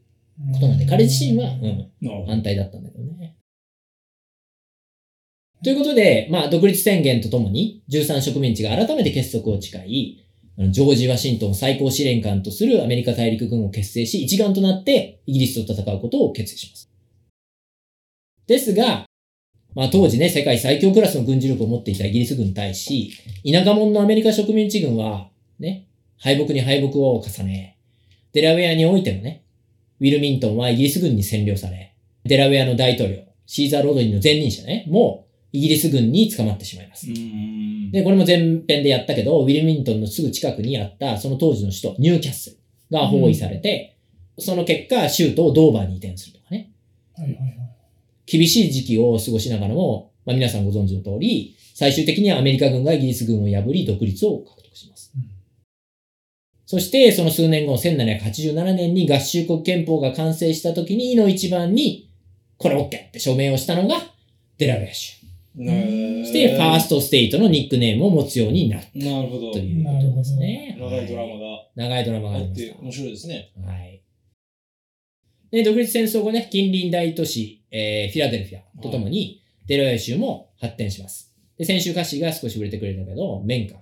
[0.54, 3.36] ことなんで、彼自身は、うん、反対だったんだけどね。
[5.64, 10.24] ということで、まあ、独立宣言とともに、13植民地が改めて結束を誓い、
[10.70, 16.92] ジョージ・ワシントンを最高司令官とするアメリカ大陸軍を結成し、一丸となってイギリスと戦うことを決意します。
[18.48, 19.07] ですが、
[19.78, 23.12] まあ、当時ね、世界最強クラスの軍事力を持っていたイギリス軍に対し、
[23.46, 25.86] 田舎者のアメリカ植民地軍は、ね、
[26.18, 27.78] 敗北に敗北を重ね、
[28.34, 29.44] デラウェアにおいてもね、
[30.00, 42.58] ウィルミントンはイギリス軍に占領され、デラウェアの大統領、シーザー・ロードリーの前任者ね、もうイギリス軍に捕まってしまいますで、これも前編でやったけど、ウィルミントンのすぐ近くにあった、その当時の首都、ニューキャッスル
[42.92, 43.96] が包囲されて、
[44.40, 46.72] その結果、州都をドーバーに移転するとかね。
[47.16, 47.67] はいはいはい。
[48.28, 55.12] 厳しい時期を過ごしながらも、まあ、皆さんご存知の通り、最終的にはアメリカ軍がイギリス軍を破り、独立を獲得します。
[55.16, 55.38] うん
[56.68, 62.12] そして、その数年後、1787年に合衆国憲法が完成した時に、の一番に、
[62.58, 63.96] これ OK って署名をしたのが、
[64.58, 65.16] デラウェア州。
[65.56, 69.60] ねそして、ファーストステイトのニックネームを持つようになったなるほどと。
[69.60, 70.76] いうことですね。
[70.78, 73.50] 長いドラマはいが長いドラマがあって面白いですね。
[73.56, 73.72] た。
[73.72, 74.02] はい。
[75.52, 81.34] で、独立戦争後ね、近隣大都市、えーフィラデルフィアとともに、デラウェア州も発展します。
[81.58, 83.80] で、先週歌詞が少し触れてくれたけど、綿花、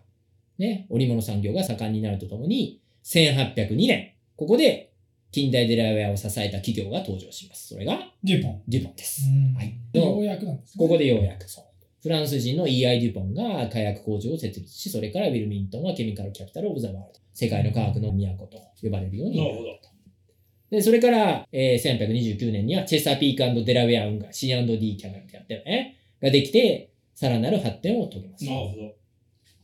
[0.58, 4.91] ね、織物産業が盛んになるとともに、1802年、ここで
[5.32, 7.67] 近代デラウェアを支えた企業が登場します。
[7.67, 8.62] それが、デュポン。
[8.67, 9.24] デュポンです。
[9.28, 10.86] うんはいようやくなんですね。
[10.86, 11.65] ここでようやくそう。
[12.02, 13.02] フランス人の E.I.
[13.02, 17.19] デュポンが火薬工場を設立し、それからウィルミントンはケミカルキャピタル・オブ・ザ・ワールド。
[17.34, 19.94] 世界の科学の都と呼ばれるようになるなるほど。
[20.75, 25.95] で、それから、えー、1829年にはチェサピークデラウェア運河 C&D キャナルってやったよね。
[26.21, 28.51] ができて、さらなる発展を遂げますな。
[28.51, 28.95] るほど。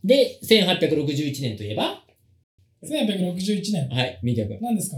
[0.05, 2.01] で、1861年といえば、
[2.83, 3.89] 1861年。
[3.89, 4.57] はい、ミキャ君。
[4.61, 4.97] 何ですか？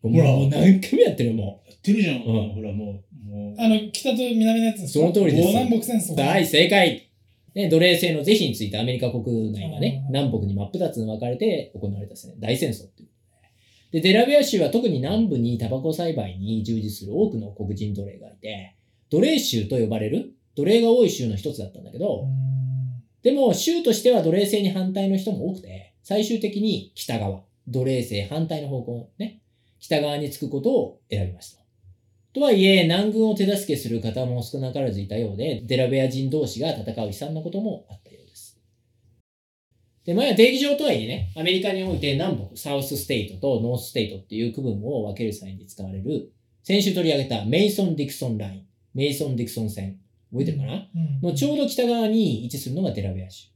[0.00, 2.16] ほほらもう何回もやってるもやってるじゃん。
[2.18, 3.28] うんほら、もう。
[3.28, 5.00] もうあの、北と南のやつですか？
[5.00, 6.14] その通りです南北戦争。
[6.14, 6.24] う。
[6.24, 7.02] はい、正解。
[7.54, 13.08] ね、奴隷制の是非についてアメリカ国内がね、うん南北に真っ二つに分かれて行われたですね、大戦争っていう。
[13.92, 18.76] で、デラウェア州は特に南部にタバコ栽培に従事する多くの黒人奴隷がいて、
[19.10, 22.58] 奴隷州と呼ばれる奴隷が多い州の一つだったんだけど、うん
[23.22, 29.40] でも州としては奴隷制に反対の人も多くて、最終的に北側、奴隷制反対の方向ね、
[29.80, 31.62] 北側につくことを選びました。
[32.32, 38.07] とはいえ、南軍を手助けする方も少なからずいたようで、デラウェア人同士が戦う悲惨なこともあった。
[40.04, 46.32] で、まあ、定義上とはいえね、アメリカにおいて南北、 South Stateと North Stateっていう区分を分ける際に使われる、
[46.62, 49.98] 先週取り上げたメイソン・ディクソンライン、メイソン・ディクソン線、
[50.30, 53.48] 覚えてるかな、うんのちょうど北側に位置するのがデラウェア州。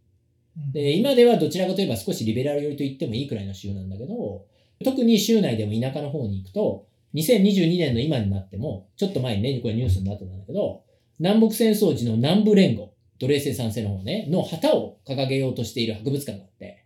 [0.57, 0.72] うん。
[0.72, 4.46] で、今ではどちらかといえば少しリベラル寄りと言ってもいいくらいの州なんだけど、
[4.85, 10.83] 特に州内でも田舎の方に行くと、2022年の今になっても、ちょっと前にね、これニュースになってたんだけど、
[11.18, 12.91] 南北戦争時の南部連合、
[13.22, 16.85] 奴隷制賛成の方ね、の旗を掲げようとしている博物館があって、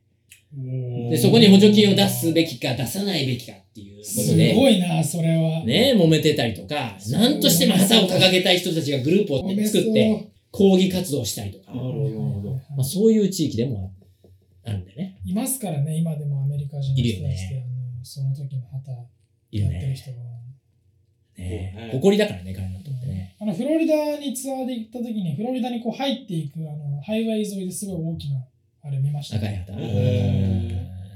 [1.10, 5.64] で、そこに補助金を出すべきか出さないべきかっていうことすで、ごいな、それは。
[5.64, 13.92] ね、揉めてたりとか、なんとしても旗を掲げたい人たちがグループを作って抗議活動したりとか、なるほどなるほどまあ、そういう地域でも
[14.64, 15.18] あるんだよね。
[15.24, 17.64] いますからね、今でもアメリカ人のいるよね人たちで、あ
[17.98, 18.92] のその時の旗
[19.52, 19.72] いるね。
[19.72, 20.16] やってる人が。
[20.16, 20.45] ねそう
[21.36, 23.36] ね誇りだからね、彼らにとってね。
[23.40, 28.44] あのフロリダにツアーで行った時に、フロリダにこう入っていくあのハイウェイ沿いですごい大きな
[28.84, 29.36] あれ見ました。
[29.36, 29.72] 赤い旗。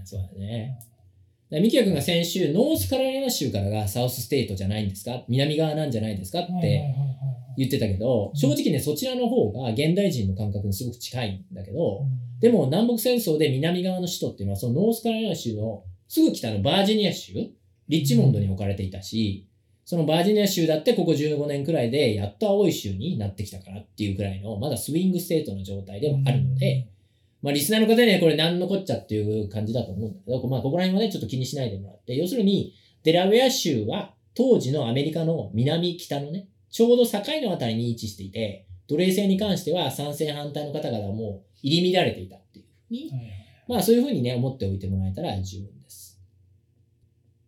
[0.04, 0.78] そうだね。
[1.50, 5.24] ミキヤ君が先週、ノースカロライナ州からが South Stateじゃないんですか？
[5.28, 6.94] 南側なんじゃないですかってはい
[7.56, 19.46] 言ってたけど、うん正直ね、そちらの方が現代人の感覚にすごく近いんだけど、うんでも南北戦争で南側の首都っていうのは、そのノースカロライナ州のすぐ北のバージニア州、リッチモンドに置かれていたし、
[19.90, 26.86] そのバージニア州だってここ15年くらいでやっと青い州になってきたからっていうくらいの、まだ swing state の状態でもあるので、
[27.42, 32.72] まあリスナーの方にはこれ何のこっちゃっていう感じだと思うんだけど、まあここら辺はね、ちょっと気にしないでもらって、要するに、
[33.02, 43.12] デラウェア州は当時のアメリカの南北のね、ちょうど境のあたりに位置していて、奴隷制に関しては賛成反対の方々はもう入り乱れていたっていうふうに
[43.66, 46.09] まあそういうふうにね、思っておいてもらえたら十分です。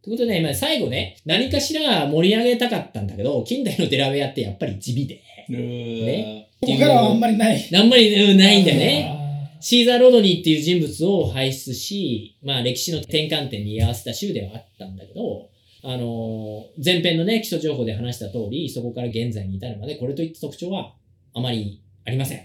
[0.02, 7.70] ということでね、まあ、最後ね、何かしら盛り上げたかったんだけど、近代のデラウェアってやっぱり地味で、ねここからはあんまりない。
[7.74, 9.16] あんまりうんないんだよね。
[9.18, 9.22] あ
[9.60, 15.48] シーザー・ロドニーっていう人物を輩出し、まあ歴史の転換点に居合わせた州ではあったんだけど、
[15.84, 20.94] あのー前編のね、基礎情報で話した通り、そこから現在に至るまで、これといった特徴は
[21.34, 22.38] あまりありません。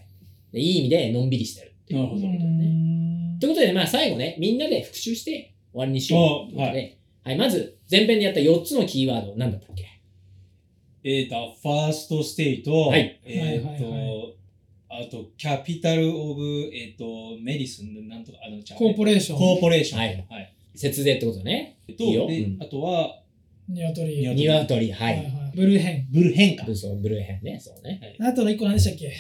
[0.54, 2.28] でいい意味でのんびりしてるっていうーうなるほど。
[2.28, 6.97] ーんということで、まあ最後ね、みんなで復習して終わりにしようということで、あ
[7.28, 9.86] はい、まず前編でやった4つのキーワード、何だったっけ？
[11.04, 14.36] えっと、ファーストステイト、はいえっはいはいと、
[14.90, 19.38] あと、キャピタル・オブ、えっと、メディスン、なんとか、あの、ちゃうコーポレーション。
[19.38, 20.00] コーポレーション。
[20.00, 20.54] はいはい。
[20.76, 21.78] 節税ってことね。
[21.88, 23.22] えっと、いいよでうんあとは、
[23.68, 24.26] ニワトリ。
[24.34, 25.24] ニワトリ、ははいい。
[25.56, 26.08] ブルーヘン。
[26.10, 26.64] ブルヘンか。
[26.66, 28.16] ブそうブルーヘンね、そうね。
[28.22, 29.12] あとの一個何でしたっけ？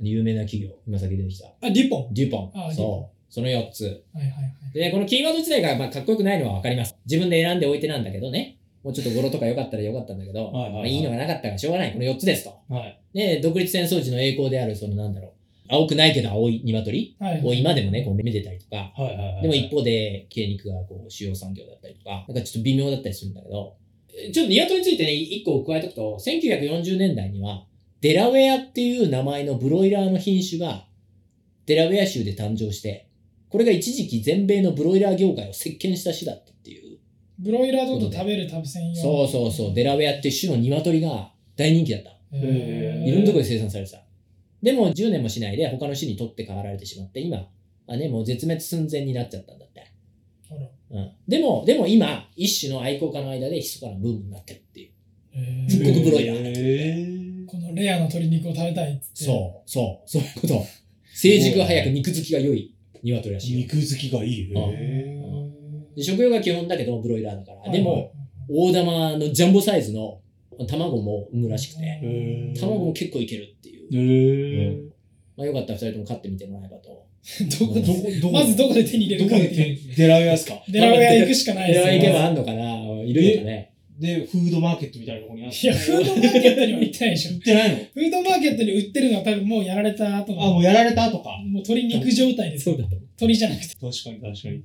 [0.00, 1.46] 有名な企業、今先出てきた。
[1.60, 2.14] あ、デュポン。
[2.14, 2.50] デュポン。
[2.54, 3.15] あデュポンそう。
[3.28, 3.84] その4つ。
[4.12, 4.52] はいはいはい。
[4.74, 6.96] でね、このキーワード自体がまあかっこよくないのはわかります。
[7.06, 8.58] 自分で選んでおいてなんだけどね。
[8.82, 11.92] もうちょっと語呂とか良かったら良かったんだけど、はいはいはいまあ、いいのがなかったからしょうがない。
[11.92, 12.56] この4つですと。
[12.72, 13.00] はい。
[13.12, 15.30] で、独立戦争時の栄光である、そのなんだろう。
[15.68, 19.42] 青くないけど青い鶏はいを今でもね、こうめでたりとか、はいはいはい。
[19.42, 23.74] でも一方で、経肉がこう主要産業だったりとか、なんかちょっと微妙だったりするんだけど、
[24.16, 27.64] えちょっとニワトリについてね、一個加えておくと、1940年代には、
[28.00, 30.86] デラウェアっていう名前のブロイラーの品種が、
[31.66, 33.05] デラウェア州で誕生して、
[33.48, 36.98] これが一時期全米のブロイラー業界を席巻した種だったっていう。
[37.38, 39.02] ブロイラードと食べる食べ専用。
[39.02, 42.10] そうそうそう、デラウェアって種の鶏が大人気だった。
[42.32, 44.02] へーいろんなところで生産されてた。
[44.62, 47.48] でも10年もしないで他の種に取って代わられてしまって、今、
[47.88, 49.92] あね、もう絶滅寸前になっちゃったんだって。
[50.50, 54.90] あらうん、でも、でも今、一種の愛好家の間で密かなブームになってるっていう。
[55.34, 59.24] へー復刻ブロイラーーこのレアな鶏肉を食べたいっつって。
[59.24, 60.66] そう、そう、そういうこと。
[61.14, 62.75] 成熟が早く肉付きが良い
[63.14, 63.52] 鶏らし。
[63.54, 64.52] 肉好きがいい。
[64.52, 65.16] うんへ
[65.96, 67.58] で食用が基本だけど、ブロイラーだから。
[67.60, 68.12] はいでも、、
[68.48, 70.20] 大玉のジャンボサイズの
[70.68, 74.92] 卵も産むらしくて、卵も結構いけるっていう。
[75.36, 77.06] まあよかったら二人とも飼ってみてもらえばと。
[77.60, 79.96] どこでどこ、どこ、 まずどこで手に入れどるかっていこで手う。
[79.96, 80.62] デラウェアですか？
[80.70, 83.02] デラウェア行くしかないですよこれは行けばあんのかな？
[83.02, 83.70] いるのかね？
[83.98, 85.66] で、フードマーケットみたいなところにあって。
[85.66, 87.34] いや、フードマーケットには行ってないでしょ売。
[87.36, 87.76] ってないの？
[87.76, 90.42] フードマーケットに売ってるのは多分もうやられた後の。
[90.44, 91.30] あ、もうやられた後か。
[91.44, 92.76] もう鶏肉状態ですよ。
[92.76, 92.90] だと。
[92.96, 93.68] 鶏じゃなくて。
[93.68, 94.64] 確かに確かに。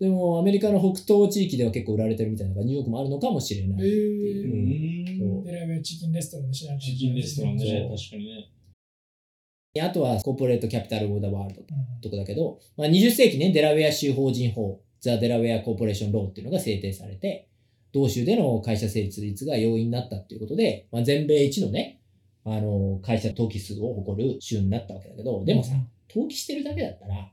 [0.00, 3.86] でも、アメリカの北東地域では結構売られてるみたいなのがニューヨークもあるのかもしれない。
[3.86, 5.44] へうーん。
[5.44, 8.48] デラウェアチキンレストランで知られてるチキンレストランで確かにね。
[9.80, 11.64] あとは、 Corporate Capital of the World う
[11.98, 17.48] んとこだけど、まあ、20世紀ね、デラウェア州法人法、 The Delaware Corporation Law っていうのが制定されて、
[17.92, 22.00] 同州での会社設立が容易になったっていうことで、まあ、全米一のね、
[22.44, 25.74] あの、会社登記数を誇る州になったわけだけど、でもさ、
[26.08, 27.30] 登記してるだけだったら、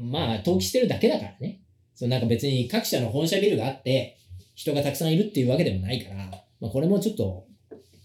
[0.00, 1.60] まあ、登記してるだけだからね。
[1.94, 4.16] そうなんか別に各社の本社ビルがあって、
[4.54, 6.16] 人がたくさんいるっていうわけでもないから、
[6.60, 7.46] まあ、これもちょっと、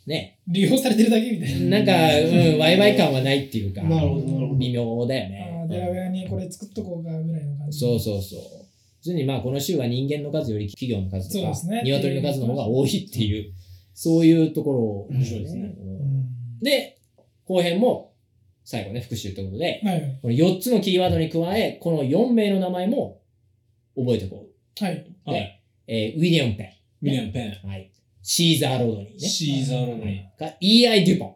[0.05, 1.79] ね、利用されてるだけみたいな。
[1.79, 5.69] なんか、うん、ワイワイ感はないっていうか、なるほど微妙だよあねー。
[5.69, 7.79] デラウェアにこれ作っとこうかぐらいの感じ。
[7.79, 8.64] そうそうそう。
[9.05, 13.53] 普通にまあこの州は人間の数より企業の数とか、そうですね鶏の数の方が多いっていう、
[13.93, 15.75] そういうところ、面白いですね。
[16.63, 16.97] で、
[17.45, 18.13] 後編も、
[18.63, 20.19] 最後ね、復習ということで、はい。
[20.23, 23.21] この4つのキーワードに加え、この4名の名前も
[23.95, 24.47] 覚えておこ
[24.79, 24.93] はい。
[24.93, 25.29] う。
[25.29, 25.61] で、はい。
[25.87, 27.67] えーウィリアム・ペウィリアム・ペン。
[27.67, 27.69] ン。
[27.69, 27.91] はい。
[28.23, 29.19] シーザー・ロードニーね。
[29.19, 30.25] シーザー・ロードニー。
[30.39, 31.05] が E.I.
[31.05, 31.35] デュポン。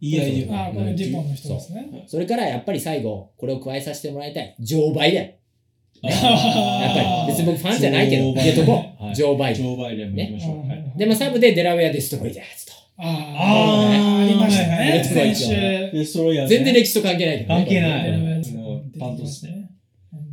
[0.00, 2.04] EI ああ、これデュポンの人ですね。
[2.06, 4.54] それからやっぱり最後、これを加えさせてもらいたい。
[4.60, 5.24] ジョー・バイデン。
[5.24, 5.37] あ
[6.02, 9.62] やっぱり別に僕ファンじゃないけど、ジョーバイデン入れとこジョー・バイデン。
[9.62, 10.56] ジョー・バイデンも行きましょう。
[10.66, 12.72] ねはいで、まあ、サブでデラウェア・デストロイヤーズと。
[12.98, 15.02] ああ、ありましたね。
[15.92, 17.60] デストロイヤーズね全然歴史と関係ないけどね。
[17.60, 18.38] 関係ない。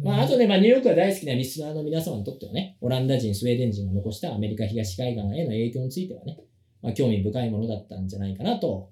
[0.04, 6.38] まあ、あとね、まあ、ニューヨークが大好きなリスナーの皆様にとってはね、オランダ人、スウェーデン人が残したアメリカ東海岸への影響についてはね、
[6.82, 8.92] まあ、興味深いものだったんじゃないかなと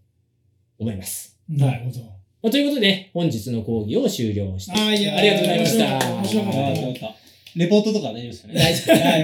[0.79, 1.39] 思います。
[1.47, 2.22] なるほど。
[2.43, 6.13] まあ、ということで、本日の講義を終了して、あーいやありがとうございました。
[6.13, 7.15] 面白かったあーよかった
[7.56, 8.60] レポートとか大丈夫ですよね。
[8.60, 9.23] 大丈夫はい、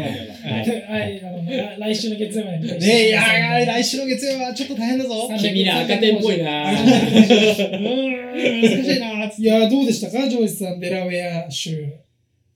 [0.87, 2.67] はい来週の月曜までに。
[2.67, 5.27] ねえ、いやいや、来週の月曜はちょっと大変だぞ。
[5.27, 9.25] さ君ら赤点っぽいなうーん、難しいな。
[9.25, 11.91] いや、どうでしたか、ジョージさん、デラウェア州。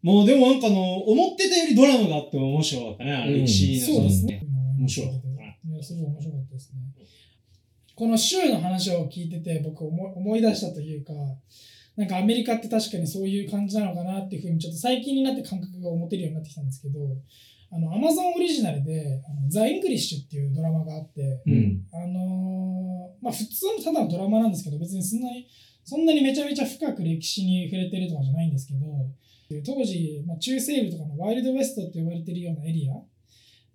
[0.02, 3.12] もうでもなんかあの、思ってたよりドラマがあって面白かったね。
[3.12, 4.42] うん歴史のそうですね。
[4.80, 6.83] 面白かったいや、すごい面白かったですね。
[7.96, 11.14] この州の話を聞いてて、僕思い思い出したというか、
[11.96, 17.00] なんかアメリカって確かにそういう感じなのかなっていうふうに、ちょっと最近になって感覚が持てるようになってきたんですけど、
[17.72, 21.86] あの、アマゾンオリジナルで、あの The English っていうドラマがあって、うん。
[21.92, 25.48] あのーまあ普通のただのドラマなんですけど、別にそんなに、
[25.84, 28.80] そんなにめちゃめちゃ深く歴史に触れてるとかじゃないんですけど、
[29.62, 32.96] 当時、まあ、中西部とかの Wild West って呼ばれてるようなエリア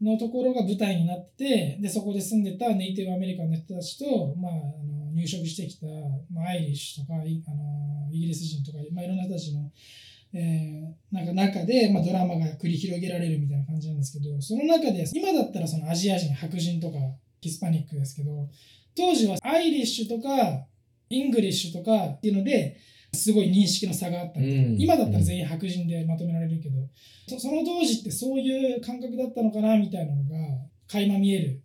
[0.00, 5.86] のところが舞台になって、で、そこで住んでたネイティブアメリカンの人たちと、まあ、あの入植してきた、
[6.32, 9.70] まあ、アイリッシュとか、あのイギリス人とか、まあ、いろんな人たちの、
[10.34, 16.98] えーなんか中で、まあ、ドラマが繰り広げられるみたいな感じなんですけど、その中で、今だったらそのアジア人、白人とか、
[17.40, 18.48] ヒスパニックですけど、
[18.96, 20.66] 当時はアイリッシュとか、
[21.08, 22.76] イングリッシュとかっていうので、
[23.12, 24.62] すごい認識の差があったみたいな。
[24.62, 24.80] うん。
[24.80, 26.76] 今だったら全員白人でまとめられるけど、
[27.28, 30.36] そその当時ってそういう感覚だったのかなみたいなのが
[30.86, 31.62] 垣間見える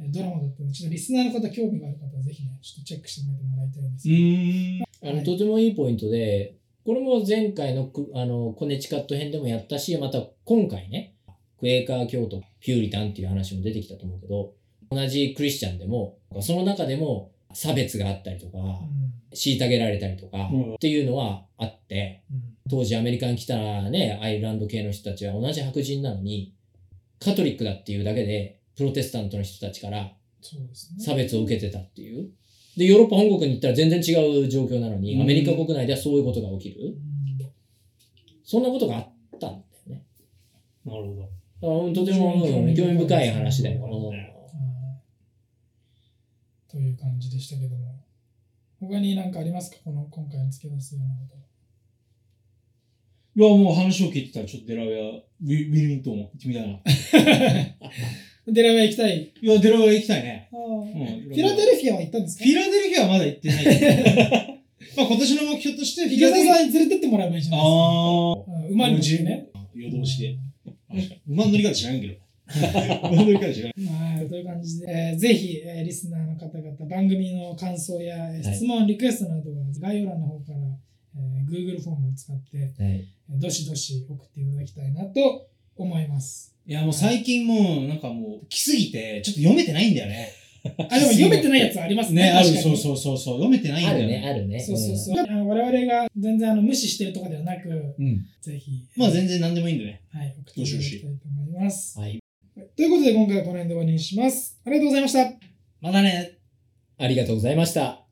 [0.00, 5.08] えードラマだったので、ちょっとリスナーの方興味がある方はぜひね、ちょっとチェックしてもらいたいんですうけど。
[5.08, 5.24] あの、はい。
[5.24, 11.14] とてもいいポイントで、これも前回のくあのコネチカット編でもやったし、また今回ね、
[11.58, 14.52] クエーカー教徒、ピューリタンっていう話も出てきたと思うけど、
[14.90, 18.76] 同じクリスチャンでも、その中でも差別があったりとか、うん
[19.32, 23.56] 虐げられたりとかうんっていうのはあって、うん当時アメリカに来た
[23.90, 26.52] ね、アイルランド系の人たちは同じ白人なのに、
[27.20, 30.12] カトリックだっていうだけで、プロテスタントの人たちから。
[30.98, 32.28] 差別を受けてたっていう。
[32.76, 36.96] で、ヨーロッパ本国に行ったら全然違う状況なのに、うんアメリカ国内ではそういうことが起きる。
[38.44, 40.02] そんなことがあったんだよね。
[40.84, 41.04] なる
[41.60, 41.92] ほど。
[41.92, 44.12] とてもうん興味深い話だよ。
[46.70, 47.94] という感じでしたけども。
[48.80, 49.78] 他に何かありますか？
[49.84, 51.36] この今回に付け出すようなこと。
[53.38, 56.80] いや、もう話を聞いてたら、ちょっとデラウェア、ウィウィルミントン行ってみたいな。
[58.52, 59.32] デラウェア行きたい？
[59.40, 60.48] いや、デラウェア行きたいね。
[60.50, 62.44] フィラデルフィアは行ったんですか？
[62.44, 63.76] フィラデルフィアはまだ行ってないけど。
[64.96, 66.56] まあ今年の目標として、フィ池田ラデルフィア。
[66.56, 67.76] さんに連れてってもらえばいいじゃないですか。
[67.76, 69.46] あうん馬に乗ってね。
[69.74, 70.38] 夜通しで。
[71.28, 72.14] 馬の乗り方知らんけど。
[72.54, 73.72] 馬の乗り方知らん。
[74.16, 80.58] はい、という感じで、えーぜひ、えーリスナーの方々、番組の感想や、えー質問、リクエストなどは概要欄の方から、
[81.16, 82.74] えー Google フォームを使って、はい。
[82.78, 86.54] えーどしどし送っていただきたいなと思います。
[86.66, 90.30] いや、もう最近もう、なんかもう、来すぎて、ちょっと読めてないんだよね。
[90.78, 92.22] あ、でも読めてないやつありますね。
[92.22, 94.60] ね、ある、そうそうそうそう、読めてないんだよあるね、あるね。
[94.60, 95.18] そうそうそう。
[95.20, 98.24] あの我々が全然あの無視してるとかではなく、うん。
[98.40, 100.02] ぜひ、まあ全然何でもいいんでね。
[100.12, 101.98] はい、送っていただきたいと思います。
[101.98, 102.18] はい。
[102.76, 104.60] ということで、今回はこの辺で終わりにします。
[104.66, 105.32] ありがとうございました。
[105.80, 106.38] またね。
[106.98, 108.05] ありがとうございました。